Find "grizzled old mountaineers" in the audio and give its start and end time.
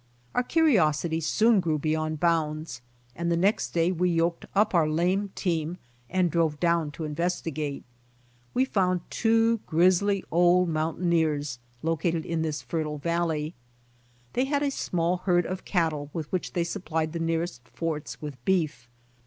9.67-11.59